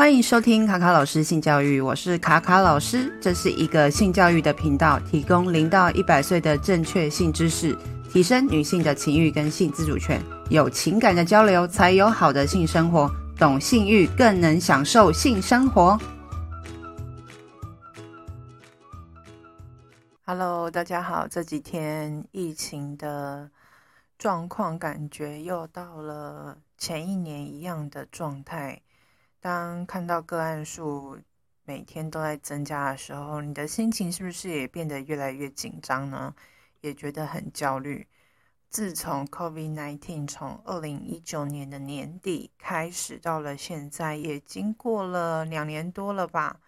[0.00, 7.76] 欢迎收听卡卡老师性教育，我是卡卡老师，这是一个性教育的频道，提供零到一百岁的正确性知识，
[8.10, 10.18] 提升女性的情欲跟性自主权，
[10.48, 16.00] 有情感的交流才有好的性生活，懂性欲更能享受性生活。
[20.24, 23.50] Hello，大家好，这几天疫情的
[24.16, 28.80] 状况感觉又到了前一年一样的状态。
[29.40, 31.18] 当看到个案数
[31.64, 36.34] 每天都在增加的时候，你的心情是不是也变得越来越紧张呢？
[36.82, 38.06] 也觉得很焦虑。
[38.68, 46.60] 自从 COVID-19 从二零一九年的年底开始，到了现在也经过了两年多了吧。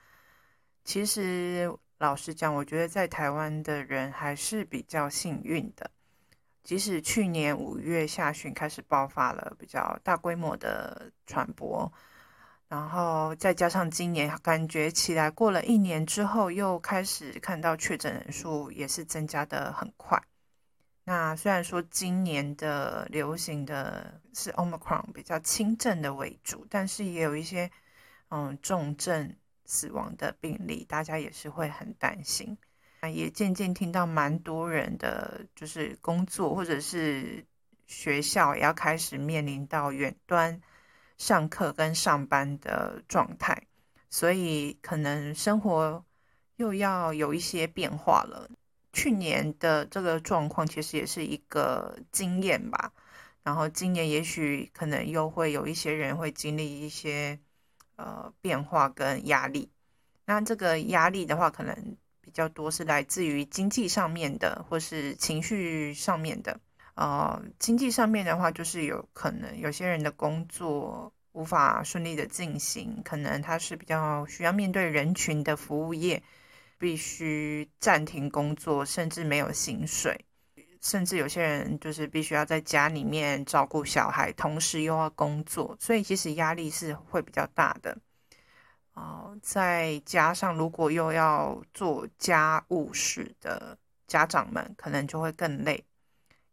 [0.82, 5.90] 其实老实讲，我觉得在台湾的人还是比较幸运的。
[6.64, 11.92] 即使去年五月下旬开始爆发了比较大规模的传播。
[12.72, 20.18] 然后再加上今年感觉起来，过了一年之后，又开始看到确诊人数也是增加的很快。
[21.04, 27.70] 那虽然说今年的流行的是 Omicron 比较轻症的为主，但是也有一些
[28.30, 29.36] 嗯重症
[29.66, 32.56] 死亡的病例，大家也是会很担心。
[33.02, 37.44] 那也渐渐听到蛮多人的就是工作或者是
[37.86, 40.62] 学校也要开始面临到远端。
[41.22, 43.56] 上课跟上班的状态，
[44.10, 46.04] 所以可能生活
[46.56, 48.50] 又要有一些变化了。
[48.92, 52.92] 去年的这个状况其实也是一个经验吧，
[53.44, 57.38] 然后今年也许可能又会有一些人会经历一些
[57.94, 59.70] 呃变化跟压力。
[60.24, 66.58] 那这个压力的话，可能比较多是来自于经济上面的，或是情绪上面的。
[66.94, 76.22] 呃，经济上面的话，就是有可能有些人的工作无法顺利的进行，可能他是比较需要面对人群的服务业，
[76.78, 80.26] 必须暂停工作，甚至没有薪水，
[80.82, 87.96] 甚至有些人就是必须要在家里面照顾小孩，同时又要工作，所以其实压力是会比较大的。
[88.92, 95.82] 哦，再加上如果又要做家务事的家长们，可能就会更累。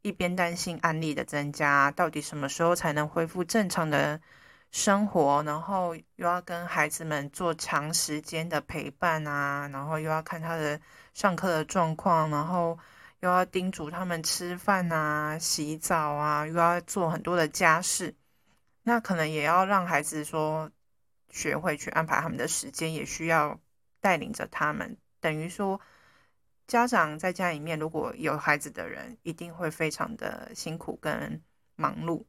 [0.09, 4.19] 一边担心案例的增加，到底什么时候才能恢复正常的
[4.71, 5.43] 生活？
[5.43, 10.81] 然后又要跟孩子们做长时间的陪伴啊，然后又要看他的
[11.13, 12.75] 上课的状况，然后
[13.19, 18.15] 又要叮嘱他们吃饭啊、洗澡啊，又要做很多的家事。
[18.81, 20.71] 那可能也要让孩子说
[21.29, 23.59] 学会去安排他们的时间，也需要
[24.01, 25.79] 带领着他们，等于说。
[26.69, 31.41] 家长在家里面如果有孩子的人，一定会非常的辛苦跟
[31.75, 32.23] 忙碌。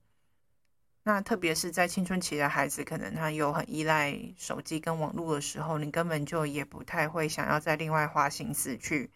[1.02, 9.10] 那特别是在青春期的孩子，可能他有很依赖手机跟网络的时候，你根本就也不太会想要再另外花心思去，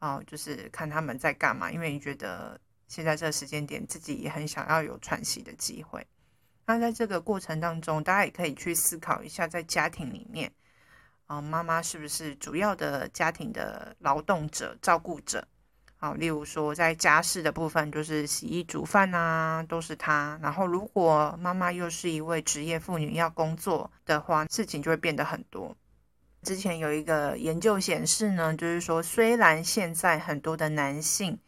[0.00, 6.06] 哦，就是看他们在干嘛，因为你觉得现在这个时间点自己也很想要有喘息的机会。
[6.66, 10.52] 那在这个过程当中，大家也可以去思考一下，在家庭里面。
[11.26, 15.46] 啊，妈妈是不是主要的家庭的劳动者、照顾者？
[15.96, 20.38] 好，例如说在家事的部分，就是洗衣煮饭啊，都是她。
[20.42, 25.74] 然后，如果妈妈又是一位职业妇女，要工作的话，事情就会变得很多。
[26.42, 31.38] 之前有一个研究显示呢，就是说，虽然现在很多的男性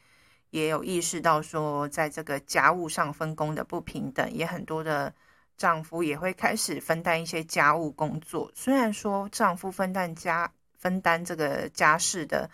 [0.49, 5.13] 也有意识到说，在这个家务上分工的不平等，也很多的。
[5.57, 8.53] 丈夫也会开始分担一些家务工作。
[8.55, 12.51] 虽然说丈夫分担家分担这个家事的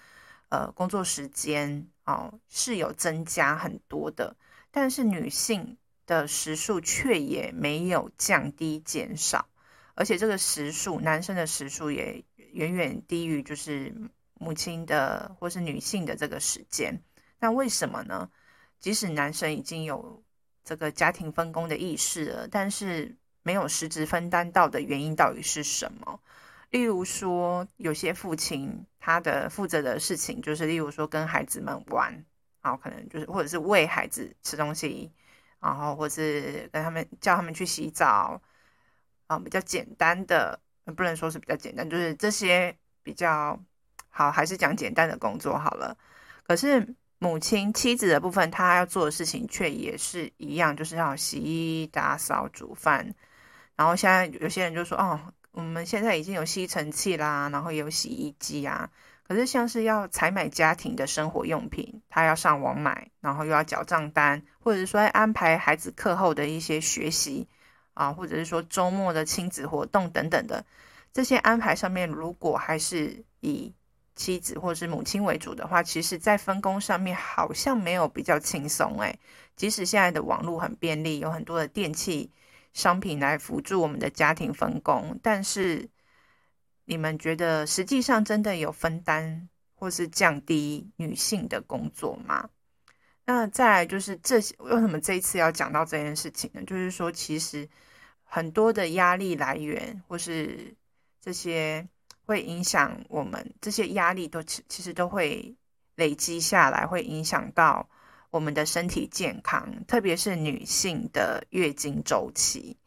[0.49, 4.37] 呃工作时间哦是有增加很多的，
[4.71, 5.77] 但是女性
[6.07, 9.49] 的时数却也没有降低减少，
[9.95, 13.95] 而且这个时数男生的时数也远远低于就是
[14.35, 17.03] 母亲的或是女性的这个时间。
[17.41, 18.31] 那为什么呢？
[18.79, 20.22] 即使男生已经有。
[20.65, 26.21] 这个家庭分工的意识了，但是没有实质分担到的原因到底是什么？
[26.71, 32.25] 例如说，有些父亲他的负责的事情就是，例如说跟孩子们玩，
[32.63, 35.13] 然后可能就是或者是喂孩子吃东西，
[35.61, 38.41] 然后或是跟他们叫他们去洗澡，
[39.27, 40.61] 啊，比较简单的，
[40.97, 43.59] 不能说是比较简单，就是这些比较
[44.09, 45.99] 好，还是讲简单的工作好了。
[46.45, 46.95] 可是。
[47.23, 53.15] 母亲、妻子的部分，她要做的事情却也是一样，就是要洗衣、打扫、煮饭。
[53.77, 55.21] 然后现在有些人就说：“哦，
[55.53, 58.91] 我们现在已经有吸尘器啦，然后也有洗衣机啊。”
[59.23, 67.47] 可是像是要采买家庭的生活用品，他要上网买，然后又要缴账单，或者是说安排孩子课后的一些学习，
[67.95, 70.65] 啊，或者是说周末的亲子活动等等的
[71.13, 73.73] 这些安排上面，如果还是以
[74.15, 79.19] 妻子或是母亲为主的话，其实在分工上面好像没有比较轻松诶。
[79.57, 82.31] 即使现在的网络很便利，有很多的电器
[82.73, 85.89] 商品来辅助我们的家庭分工，但是
[86.85, 92.49] 你们觉得实际上真的有分担或是降低女性的工作吗？
[93.25, 96.63] 那再来就是这些，为什么这一次要讲到这件事情呢？
[96.67, 97.69] 就是说，其实
[98.25, 100.75] 很多的压力来源或是
[101.21, 101.87] 这些
[102.25, 105.57] 会影响我们，这些压力都其其实都会
[105.97, 107.89] 累积下来，会影响到
[108.31, 112.79] 我们的身体健康，特别是女性的月经周期。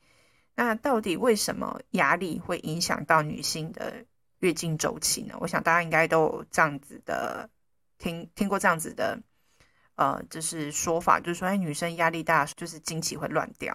[0.55, 4.05] 那到底为什么压力会影响到女性的
[4.39, 5.35] 月经周期呢？
[5.39, 7.49] 我想大家应该都有这样子的
[7.97, 9.19] 听听过这样子的。
[9.97, 13.73] 呃，就是说法，就是说，哎，女生压力大，就是经期会乱掉。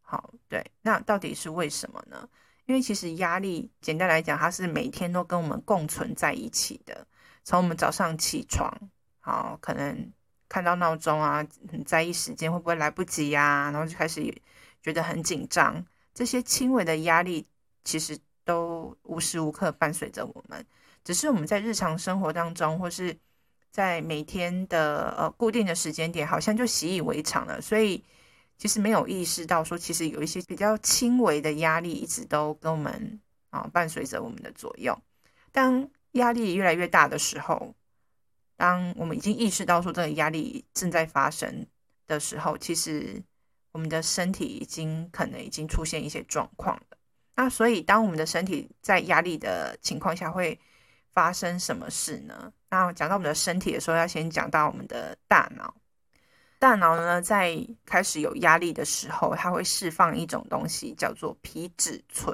[0.00, 2.28] 好，对，那到底是为什么呢？
[2.66, 7.06] 因为其实压力，简单来讲，它是每天都跟我们共存在一起的。
[7.44, 8.72] 从我们早上起床，
[9.20, 10.12] 好，可能
[10.48, 14.22] 看到闹钟啊，很在意时间会不会来不及呀，然后就开始
[14.80, 15.84] 觉得很紧张。
[16.14, 17.46] 这些轻微的压力，
[17.84, 20.64] 其实都无时无刻伴随着我们，
[21.02, 23.18] 只是我们在日常生活当中，或是
[23.70, 28.04] 在每天的呃固定的时间点，好像就习以为常了，所以
[28.62, 33.20] 其实没有意识到说，其实有一些比较轻微的压力一直都跟我们
[33.50, 34.96] 啊伴随着我们的左右。
[35.50, 37.74] 当压力越来越大的时候，
[38.56, 41.66] 当我们已经意识到说这个压力正在发生
[42.06, 43.20] 的时候，其实
[43.72, 46.96] 我们的身体已经可能已经出现一些状况了。
[47.34, 50.56] 那所以当我们的身体在压力的情况下会
[51.10, 52.52] 发生什么事呢？
[52.70, 55.74] 那讲到我们的身体的时候，要先讲到我们的大脑。
[56.62, 62.32] 大脑呢，在开始有压力的时候，它会释放一种东西，叫做皮质醇。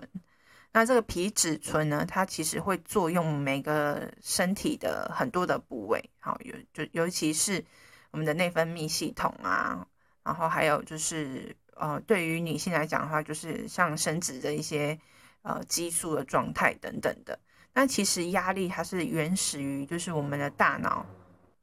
[0.70, 7.64] 那这个皮质醇呢，它其实会作用每个身体的很多的部位，好，尤就尤其是
[8.10, 9.86] 我们的内分泌系统啊，
[10.22, 14.98] 然后还有就是呃，对于女性来讲的话，就是像生殖的一些
[15.40, 17.40] 呃激素的状态等等的。
[17.72, 21.06] 那其实压力它是原始于就是我们的大脑，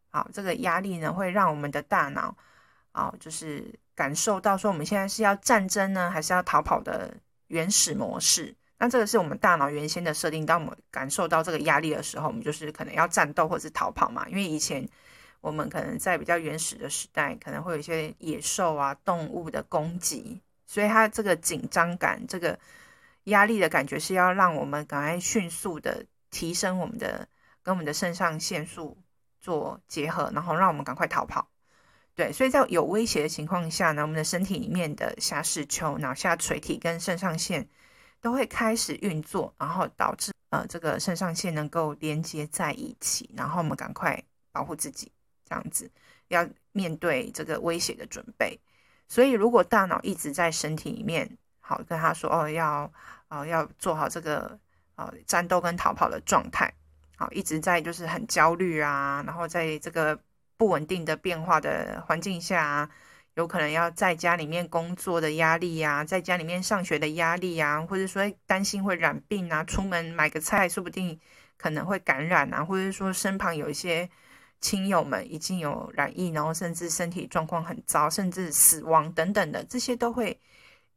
[0.09, 2.35] 好，这个压力呢会让我们的大脑，
[2.95, 7.13] 啊，就是感受到说我们现在是要战争呢，还是要逃跑的
[7.47, 8.55] 原始模式。
[8.77, 10.45] 那这个是我们大脑原先的设定。
[10.45, 14.27] 当我们感受到这个压力的时候，我们就是可能要战斗或者是逃跑嘛。
[14.29, 14.87] 因为以前
[15.41, 22.57] 我们可能在比较原始的时代，可能会有一些野兽啊、动物的攻击，所以它这个紧张感，这个。
[23.25, 27.27] 压力的感觉是要让我们赶快迅速的提升我们的
[27.63, 28.95] 跟我们的肾上腺素
[29.41, 31.47] 做结合，然后让我们赶快逃跑。
[32.15, 37.67] 对，所以在有威胁的情况下呢，我们的身体里面的下视丘、脑下垂体跟肾上腺
[38.21, 45.11] 都会开始运作，然后导致呃这个肾上腺能够连接在一起，然后我们赶快保护自己，
[45.47, 45.91] 这样子
[46.29, 48.59] 要面对这个威胁的准备。
[49.07, 52.91] 所以如果大脑一直在身体里面，好跟他说哦要。
[53.27, 54.57] 啊，要做好这个
[54.93, 56.71] 啊战斗跟逃跑的状态，
[57.17, 60.17] 好，一直在就是很焦虑啊，然后在这个
[60.57, 62.89] 不稳定的变化的环境下啊，
[63.35, 71.19] 有可能要在家里面工作的压力呀，在家里面上学的压力呀，或者说担心会染病啊，出门买个菜说不定
[71.57, 74.09] 可能会感染啊，或者说身旁有一些
[74.61, 80.39] 亲友们已经有染疫，然后甚至身体状况很糟，甚至死亡等等的，这些都会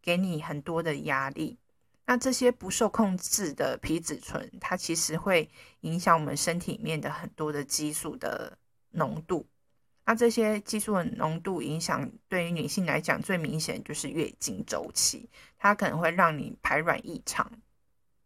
[0.01, 1.59] 给你很多的压力。
[2.07, 5.51] 那这些不受控制的皮质醇，它其实会
[5.81, 8.57] 影响我们身体里面的很多的激素的
[8.99, 9.47] 浓度。
[10.05, 15.29] 那这些激素的浓度影响，对于女性来讲最明显就是月经周期，
[15.59, 17.51] 它可能会让你排卵异常，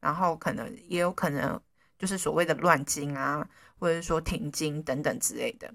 [0.00, 1.60] 然后可能也有可能
[1.98, 3.48] 就是所谓的乱经啊，
[3.78, 5.74] 或者是说停经等等之类的。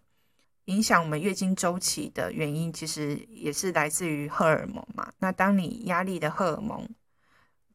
[0.66, 5.12] 影响我们月经周期的原因，其实也是来自于荷尔蒙嘛。
[5.20, 6.88] 那当你压力的荷尔蒙，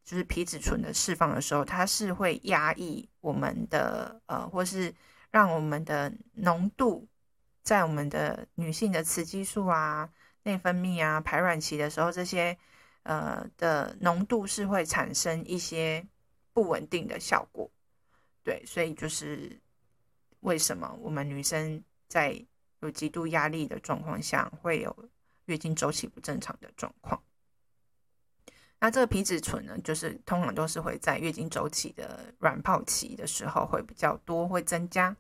[0.05, 4.95] 就是皮质醇的释放的时候，它是会压抑我们的呃，或是
[5.31, 7.09] 让我们的浓度
[7.63, 10.09] 在我们的女性的雌激素啊、
[10.43, 12.57] 内分泌啊、排卵期的时候，这些
[13.05, 16.05] 呃的浓度是会产生一些
[16.53, 17.71] 不稳定的效果。
[18.43, 19.61] 对，所以就是
[20.41, 22.45] 为什么我们女生在
[22.81, 25.09] 有极度压力的状况下，会有
[25.45, 27.23] 月经周期不正常的状况。
[28.81, 35.17] 那这个皮质醇呢，就是通常都是会在月经周期的卵泡期的时候会比较多，会增加。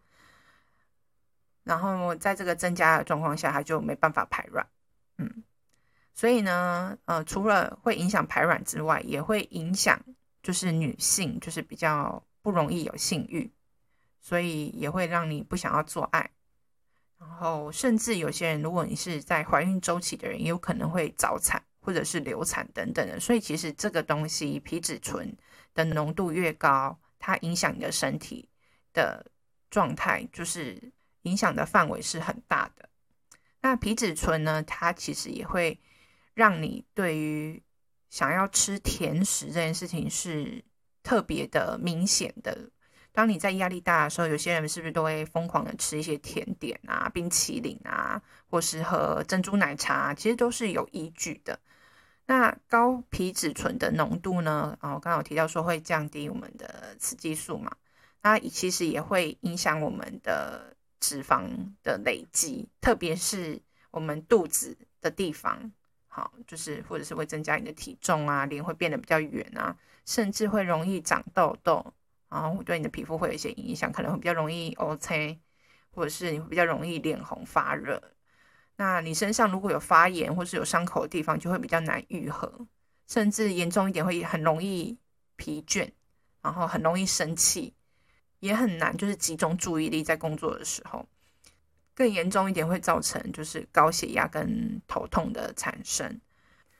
[1.64, 4.66] 然后在这个增加的状况下，它就没办法排卵。
[5.18, 5.44] 嗯，
[6.14, 10.00] 所以呢，呃，除了会影响排卵之外，也会影响
[10.42, 13.52] 就是女性就是比较不容易有性欲，
[14.20, 16.30] 所以也会让你不想要做爱。
[17.18, 23.20] 然后，甚至有些人，如果你是在怀孕周期的人，也有可能会早产或者是流产等等的。
[23.20, 25.32] 所以，其实这个东西皮质醇
[25.72, 28.48] 的浓度越高，它影响你的身体
[28.92, 29.24] 的
[29.70, 30.92] 状态，就是
[31.22, 32.88] 影响的范围是很大的。
[33.60, 35.78] 那皮质醇呢，它其实也会
[36.34, 37.62] 让你对于
[38.10, 40.64] 想要吃甜食这件事情是
[41.02, 42.70] 特别的明显的。
[43.12, 50.14] 当你在压力大的时候，有些人是不是都会疯狂的吃一些甜点啊、冰淇淋啊，或是喝珍珠奶茶？
[50.14, 51.60] 其实都是有依据的。
[52.24, 54.78] 那高皮质醇的浓度呢？
[54.80, 57.70] 哦，刚刚有提到说会降低我们的雌激素嘛，
[58.22, 61.50] 那其实也会影响我们的脂肪
[61.82, 65.72] 的累积，特别是我们肚子的地方。
[66.06, 71.92] 好，就是或者是会增加你的体重啊，脸会变得比较圆啊，甚至会容易长痘痘。
[72.28, 75.40] 然后对你的皮肤会有一些影响，可能会比较容易乌青，
[75.90, 78.02] 或者是你会比较容易脸红发热。
[78.76, 82.66] 那你身上如果有发炎或是有伤口的地方，就会比较难愈合，
[83.08, 84.96] 甚至严重一点会很容易
[85.36, 85.90] 疲倦，
[86.40, 87.74] 然后很容易生气，
[88.42, 91.06] 也很难就是集中注意力在工作的时候。
[91.94, 96.20] 更严重一点会造成就是高血压跟头痛的产生。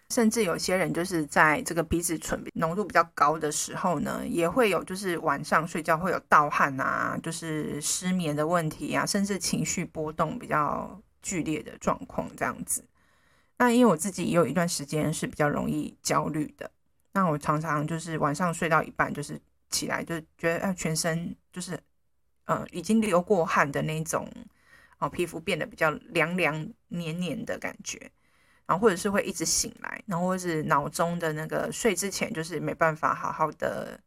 [0.09, 12.85] 甚至有些人就是在这个皮质醇浓度比较高的时候呢，也会有就是晚上睡觉会有盗汗啊，就是失眠的问题啊，甚至情绪波动比较剧烈的状况这样子。
[13.59, 16.71] 那因为我自己也有一段时间是比较容易焦虑的，
[17.13, 19.41] 那我常常就是晚上睡到一半，就是
[19.73, 21.77] 起来就觉得全身就是
[22.45, 24.31] 呃已经流过汗的那种
[24.99, 27.99] 哦，皮肤变得比较凉凉黏黏的感觉。
[28.65, 34.01] 然后或者是会一直醒来，然后或是脑中的那个睡之前就是没办法好好的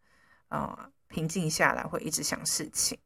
[0.47, 2.97] 呃平静下来，会一直想事情。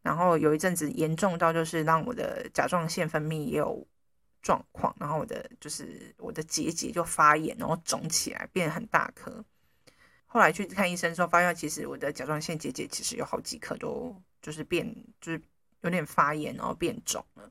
[0.00, 3.86] 然后有一阵子严重到就是让我的甲状腺分泌也有
[4.40, 9.44] 状况，然后我的就是我的结节就发炎，然后肿起来变得很大颗。
[10.28, 14.86] 后来去看医生之后，发现其实我的甲状腺结节其实有好几颗都就是变
[15.20, 15.42] 就是
[15.80, 17.50] 有点发炎，然后变肿了。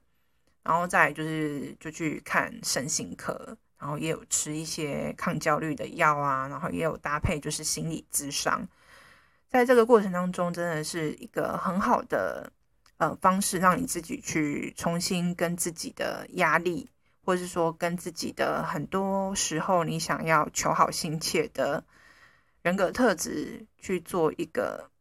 [0.63, 8.67] 然后再就是就去看神心科，然后也有吃一些抗焦虑的药啊，然后也有搭配就是心理咨商，
[9.47, 12.51] 在这个过程当中，真的是一个很好的
[12.97, 16.89] 呃方式，让你自己去重新跟自己的压力，
[17.23, 21.81] 或者是说跟自己的很多时候你想要求好心切的
[22.67, 24.91] 人格特质去做一个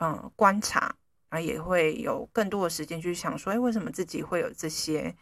[0.00, 0.96] 嗯、观察。
[1.28, 5.12] 啊，也会有更多的时间去想说，哎，为什么自己会有这些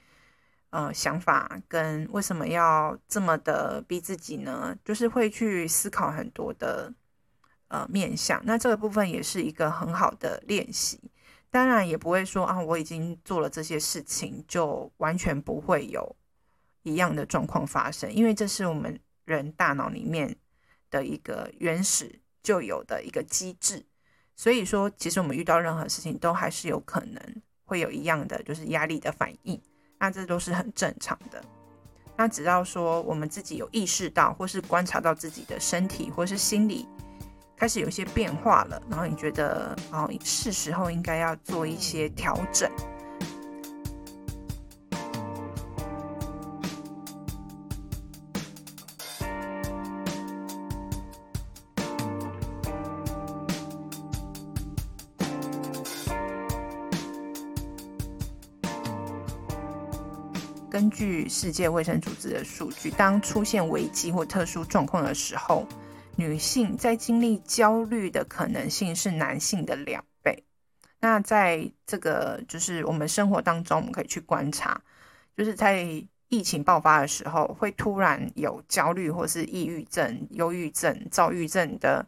[0.68, 4.76] 呃想法，跟为什么要这么的逼自己呢？
[4.84, 6.92] 就是会去思考很多的
[7.68, 8.38] 呃面向。
[8.44, 11.00] 那这个部分也是一个很好的练习。
[11.50, 16.14] 当然，也不会说啊，我已经做了这些事情，就完全不会有
[16.82, 20.36] 一样的状况发生，因为这是我们人大脑里面
[20.94, 23.84] 的一个原始就有的一个机制。
[24.36, 27.20] 所以说，其实我们遇到任何事情都还是有可能
[27.64, 29.60] 会有一样的，就是压力的反应。
[29.98, 31.42] 那这都是很正常的。
[32.16, 36.86] 那只要说我们自己有意识到，或是观察到自己的身体或是心理
[37.56, 42.70] 开始有些变化了，然后你觉得哦，是时候应该要做一些调整。
[60.74, 65.64] 根据世界卫生组织的数据，当出现危机或特殊状况的时候，
[66.16, 70.42] 女性在经历焦虑的可能性是男性的两倍。
[70.98, 74.82] 那在这个就是我们生活当中，我们可以去观察，
[75.36, 75.86] 就是在
[76.26, 82.04] 疫情爆发的时候，会突然有焦虑或是抑郁症、忧郁症、躁郁症的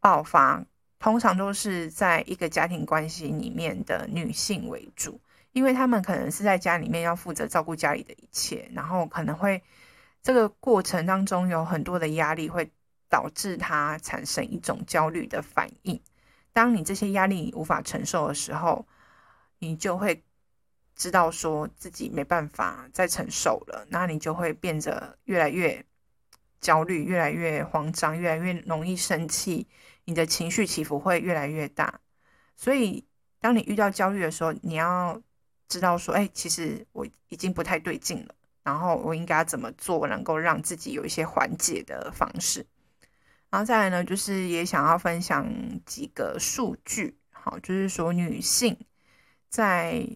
[0.00, 0.62] 爆发，
[0.98, 5.18] 通常都是在一个家庭关系里面的女性为主。
[5.52, 9.62] 因为他们可能是在家里面要负责照顾家里的一切，然后可能会
[10.22, 12.70] 这个过程当中有很多的压力，会
[13.08, 16.00] 导致他产生一种焦虑的反应。
[16.52, 18.86] 当你这些压力无法承受的时候，
[19.58, 20.22] 你就会
[20.94, 25.84] 知道说自己没办法再承受了，那你就会变得越来越
[26.60, 29.66] 焦虑，越来越慌张，越来越容易生气，
[30.04, 32.00] 你的情绪起伏会越来越大。
[32.56, 33.04] 所以，
[33.40, 35.20] 当你遇到焦虑的时候，你要
[35.68, 42.66] 知道说，哎，其实我已经不太对劲了，然后我应该怎么做，能够让自己有一些缓解的方式。
[43.50, 45.46] 然后再来呢，就是也想要分享
[45.84, 48.76] 几个数据，好，就是说女性
[49.48, 50.06] 在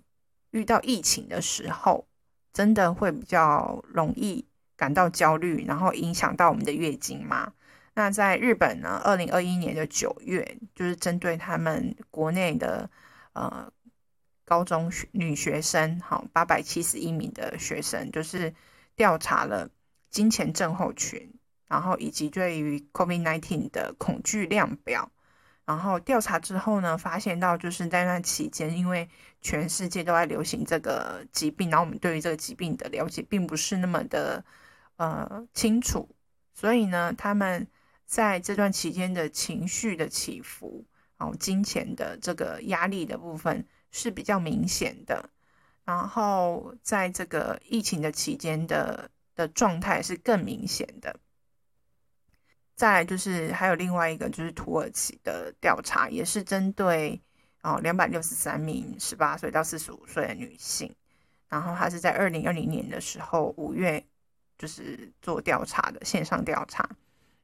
[0.50, 2.06] 遇到疫情的时候，
[2.52, 7.52] 真的会比较容易感到焦虑，然后影响到我们的月经吗？
[7.92, 12.88] 那在日本呢，二零二一年的九月，就是针对他们国内的
[13.32, 13.70] 呃
[14.46, 18.54] 高中女学生，好，八百七十一名的学生，就是
[18.94, 19.68] 调查了
[20.10, 21.34] 金钱症候群。
[21.68, 25.10] 然后以及对于 COVID-19 的恐惧量表，
[25.64, 29.08] 然后调查之后呢，发现到就是在那期间，因为
[29.42, 34.44] 全世界都在流行这个疾病，然后我们对于这个疾病的了解并不是那么的
[34.94, 36.08] 呃清楚，
[36.54, 37.66] 所以呢，他们
[38.04, 40.86] 在这段期间的情绪的起伏，
[41.18, 45.30] 然后金钱的这个压力的部分是比较明显的，
[45.84, 51.18] 然后在这个疫情的期间的的状态是更明显的。
[52.74, 57.18] 再来就是还有另外一个就是土耳其的调查，也是针对
[57.62, 60.94] 哦两百六十三名十八岁到四十五岁的女性，
[61.48, 64.04] 然后她是在二零二零年的时候五月
[64.58, 66.86] 就是做调查的线上调查，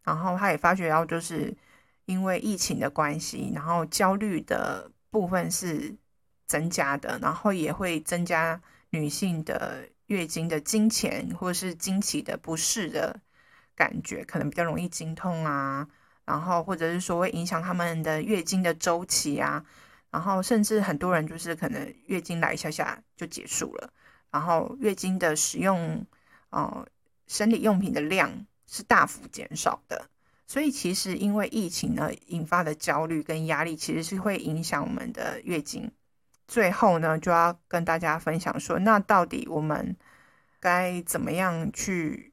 [0.02, 1.56] 然后她也发觉到就是
[2.04, 5.94] 因为疫情的关系，然后焦虑的部分是
[6.52, 13.20] 增加的，然后也会增加女性的月经的经前或者是经期的不适的。
[13.74, 15.88] 感觉可能比较容易经痛啊，
[16.26, 19.64] 然后或者是说会影响他们的月经的周期啊，
[20.10, 23.90] 然后甚至很多人就是可能月经来一下下就结束了，
[24.30, 26.06] 然后月经的使用
[26.50, 26.86] 呃
[27.26, 30.06] 生理用品的量是大幅减少的，
[30.46, 35.90] 所以其实因为疫情呢引发的焦虑跟压力，其实是会影响我们的月经。
[36.46, 39.96] 最后呢就要跟大家分享说，那到底我们
[40.60, 42.30] 该怎么样去？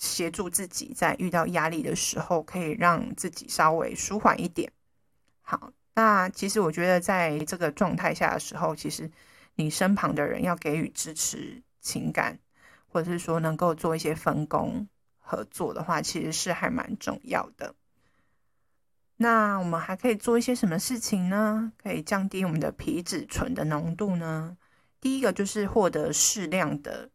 [0.00, 4.70] 协助自己在遇到压力的时候，可以让自己稍微舒缓一点。
[5.42, 9.10] 好，那其实我觉得在这个状态下的时候，其实
[9.56, 12.38] 你身旁的人要给予支持、情感，
[12.86, 14.86] 或者是说能够做一些分工
[15.18, 17.74] 合作的话，其实是还蛮重要的。
[19.20, 21.72] 那我们还可以做一些什么事情呢？
[21.82, 24.56] 可以降低我们的皮质醇的浓度呢？
[25.00, 27.10] 第一个就是获得适量的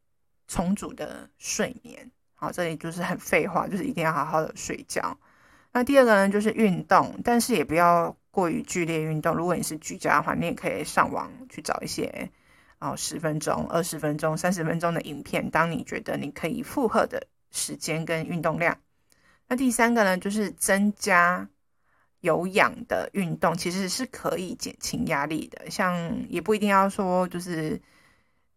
[0.48, 2.12] 充足的睡眠。
[2.36, 5.18] 好，这里就是很废话，就是一定要好好的睡觉。
[5.72, 9.34] 那第二个呢，就是运动，但是也不要过于剧烈运动。
[9.34, 12.30] 如果你是居家的话，你也可以上网去找一些
[12.80, 18.78] 哦，十分钟、二十分钟、三十分钟的影片，当你觉得你可以负荷的时间跟运动量。
[19.48, 21.48] 那第三个呢，就是增加
[22.24, 25.70] 有氧的运动，其实是可以减轻压力的。
[25.70, 27.80] 像也不一定要说就是。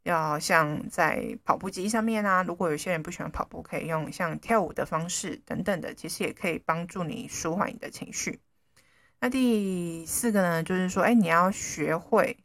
[0.06, 8.38] 要像在跑步机上面啊，如果有些人不喜欢跑步，可以用像跳舞的方式等等的，其实也可以帮助你舒缓你的情绪。
[9.18, 12.36] 那第四个呢，就是说，哎，你要学会，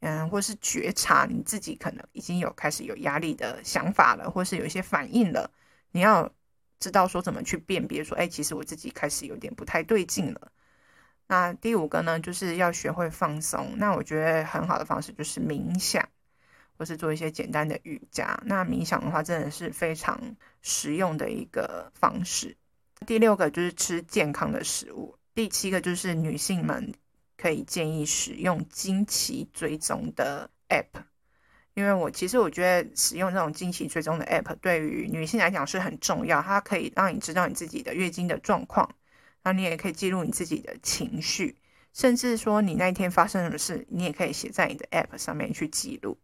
[0.00, 5.50] 嗯，或是觉察你自己可能已经有开始有压力的想法了，或是有一些反应了，
[5.92, 6.32] 你要
[6.80, 10.50] 知道说怎么去辨别，说，哎，其实我自己开始有点不太对劲了。
[11.26, 13.74] 那第五个呢，就是要学会放松。
[13.76, 16.08] 那我觉得很好的方式就是冥想。
[16.76, 20.20] 或是做一些简单的瑜伽，那冥想的话真的是非常
[20.60, 22.56] 实用的一个方式。
[23.06, 25.16] 第六个就是吃健康的食物。
[25.36, 26.92] 第七个就是女性们
[27.36, 31.04] 可以建议使用经期追踪的 App，
[31.74, 38.90] 因为我其实我觉得使用这种经期追踪的 App 对于女性来讲是很重要，它可以让你知道你自己的月经的状况，
[39.44, 41.56] 那你也可以记录你自己的情绪，
[41.92, 46.18] 甚至说你那一天发生什么事，你也可以写在你的 App 上面去记录。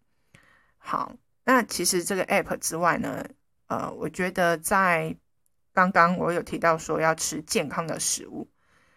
[0.78, 3.24] 好，那其实这个 app 之外呢，
[3.66, 5.14] 呃，我觉得在
[5.74, 8.48] 刚刚我有提到说要吃健康的食物，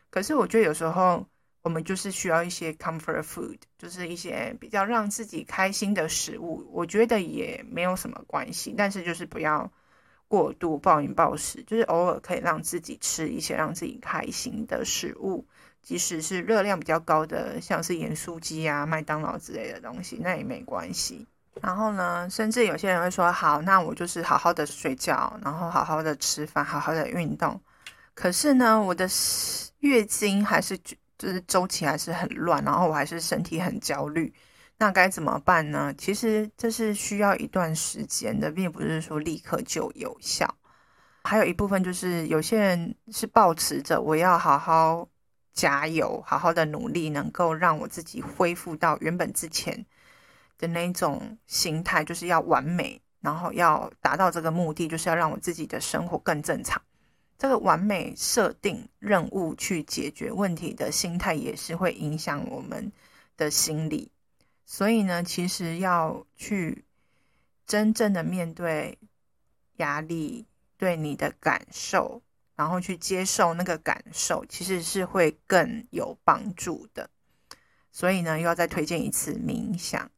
[0.09, 1.27] 可是我觉得有时候
[1.62, 9.69] 我们就是需要一些 comfort food，就是一些比较让自己开心的食物，我觉得也没有什么关系，但是就是不要
[10.27, 15.45] 过度暴饮暴食，就是偶尔可以让自己吃一些让自己开心的食物，
[15.81, 21.27] 即使是热量比较高的，像是盐酥鸡啊、麦当劳之类的东西，那也没关系。
[21.62, 27.62] 然后呢，甚至有些人会说：“好，那我就是好好的睡觉，然后好好的吃饭，好好的运动。
[28.15, 29.07] 可是呢，我的
[29.79, 30.75] 月经还是
[31.17, 34.33] 就是周期还是很乱，然后我还是身体很焦虑。
[34.84, 35.93] 那该怎么办呢？
[35.98, 40.58] 其实这是需要一段时间的，并不是说立刻就有效。
[41.24, 45.08] 还有一部分就是有些人是抱持着我要好好
[45.54, 49.86] 加油，好好的努力，能够让我自己恢复到原本之前。”
[50.60, 56.82] 的那种心态就是要完美，然后要达到这个目的，就是要让我自己的生活更正常。
[57.38, 62.91] 这个完美设定任务去解决问题的心态，也是会影响我们
[63.38, 64.12] 的心理。
[64.65, 66.86] 所以呢，其实要去
[67.65, 68.97] 真正的面对
[69.78, 70.45] 压力，
[70.78, 72.21] 对你的感受，
[72.56, 77.10] 然后去接受那个感受，其实是会更有帮助的。
[77.91, 80.10] 所以呢，又要再推荐一次冥想。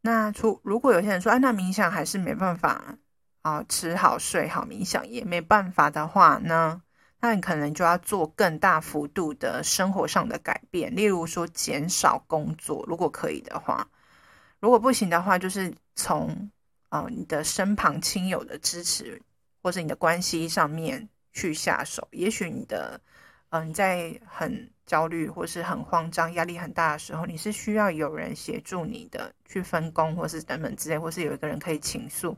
[0.00, 2.98] 那除如果有些人说，哎，那冥想还是没办法
[3.42, 6.82] 啊，吃好睡好，冥想也没办法的话呢，
[7.20, 13.88] 那你可能就要做更大幅度的生活上的改变，例如说减少工作，如果可以的话，
[14.60, 16.50] 如果不行的话，就是从
[16.88, 19.20] 啊你的身旁亲友的支持，
[19.62, 22.06] 或是你的关系上面去下手。
[22.12, 23.00] 也许你的
[23.50, 32.36] 嗯、在很焦虑或是很慌张、压力很大的时候，你是需要有人协助你的，去分工或是等等之类，或是有一个人可以倾诉，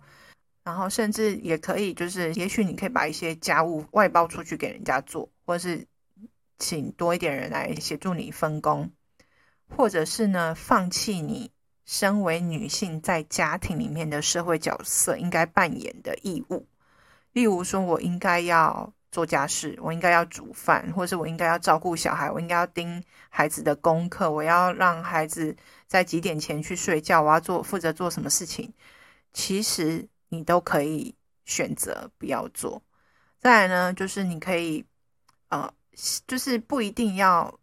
[0.68, 5.86] 然后甚至也可以就是，也许你可以把一些家务外包出去给人家做，或是
[6.58, 8.90] 请多一点人来协助你分工，
[9.74, 11.50] 或者是呢，放弃你
[11.86, 16.66] 身为女性在家庭里面的社会角色应该扮演的义务，
[17.32, 18.92] 例如说，我应该要。
[19.10, 28.70] 做家事，我应该要煮饭，或是我应该要照顾小孩，我应该要盯孩子的功课，我要让孩子在几点前去睡觉，我要做负责做什么事情，
[29.32, 31.14] 其实你都可以
[31.44, 32.82] 选择不要做。
[33.38, 34.84] 再来呢，就是你可以，
[35.48, 35.72] 呃，
[36.26, 37.58] 就是不一定要，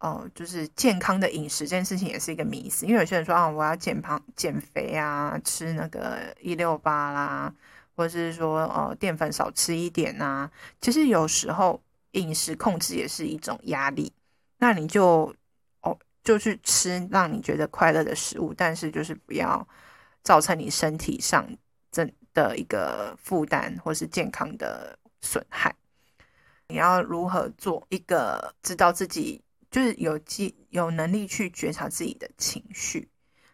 [0.00, 7.54] 哦、就是健康的饮食这件事情也是一个迷思，因为有些人说啊，我要减胖、减肥啊，吃那个一六八啦。
[7.96, 10.50] 或者是说，呃，淀粉少吃一点呐。
[10.80, 14.12] 其实有时候饮食控制也是一种压力。
[14.58, 15.32] 那你就
[15.80, 19.64] 哦，就去吃让你觉得快乐的食物，但是就是不要
[20.24, 21.48] 造成你身体上
[21.94, 25.74] 真的一个负担，或是健康的损害。
[26.66, 33.08] 你要如何做一个知道自己就是有记有能力去觉察自己的情绪，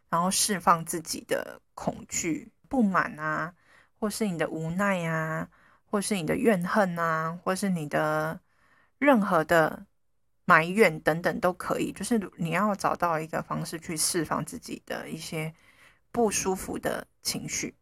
[0.09, 3.55] 然后释放自己的恐惧、不满啊。
[3.99, 5.47] 或是你的无奈、啊，
[5.85, 8.41] 或是你的怨恨啊，或是你的
[8.97, 9.85] 任何的
[10.47, 11.93] 埋怨等等都可以。
[11.93, 15.53] 就是你要找到一个方式去释放自己的一些
[16.11, 17.75] 不舒服的情绪。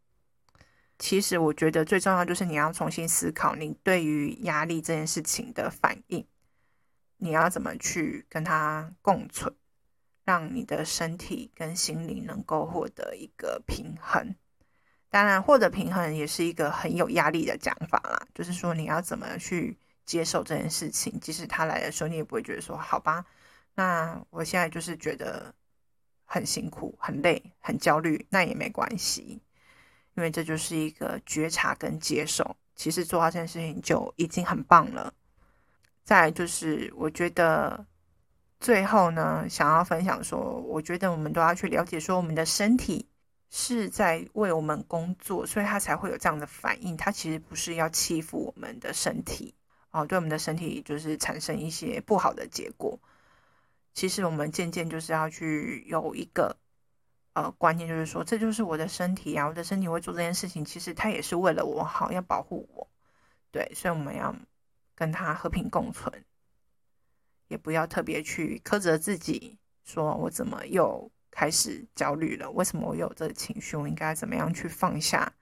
[0.99, 6.27] 其实我觉得最重要就是你要重新思考你对于压力这件事情的反应，
[7.19, 9.55] 你要怎么去跟它共存，
[10.25, 14.35] 让你的身体跟心灵能够获得一个平衡。
[15.11, 18.27] 当然，获得平衡也是一个很有压力的讲法啦。
[18.35, 23.25] 就是说，你要怎么去接受这件事情，即使他来的时候，你也不会觉得说好吧。
[23.75, 25.55] 那我现在就是觉得
[26.27, 29.41] 很辛苦、很累、很焦虑，那也没关系，
[30.19, 32.55] 因为这就是一个觉察跟接受。
[32.77, 35.15] 其实做到这件事情就已经很棒了。
[36.05, 37.87] 再就是，我觉得
[38.61, 43.09] 最后呢，想要分享说，我觉得我们都要去了解说，我们的身体。
[43.51, 46.95] 是在为我们工作，所以他才会有这样的反应。
[46.95, 49.55] 他其实不是要欺负我们的身体
[49.91, 53.01] 哦，对我们的身体就是产生一些不好的结果。
[53.95, 56.55] 其实我们渐渐就是要去有一个
[57.43, 62.89] 呃观念，就是说，这就是我的身体啊，我的身体会做这件事情，其实他也是为了我好，要保护我。
[63.51, 64.35] 对，所以我们要
[64.95, 66.25] 跟他和平共存，
[67.49, 71.11] 也不要特别去苛责自己，说我怎么又。
[71.31, 73.77] 开始焦虑了，为什么我有这个情绪？
[73.77, 75.33] 我应该怎么样去放下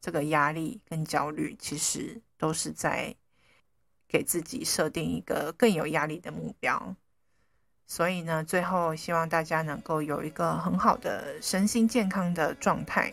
[0.00, 1.54] 这个压力跟焦虑？
[1.58, 3.14] 其实都是在
[4.08, 6.96] 给自己设定一个更有压力的目标。
[7.86, 13.12] 所以呢，最后希望大家能够有一个很好的身心健康的状态。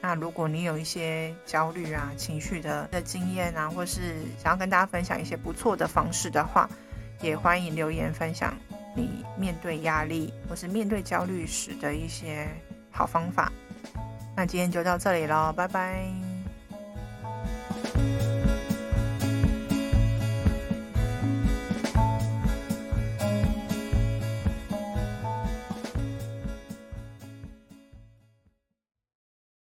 [0.00, 6.68] 那如果你有一些焦虑啊、情绪的的经验啊，或是想要跟大家分享一些不错的方式的话，
[7.20, 8.54] 也欢迎留言分享。
[8.96, 12.48] 你面对压力或是面对焦虑时的一些
[12.90, 13.52] 好方法。
[14.36, 16.31] 那今天就到这里喽，拜拜。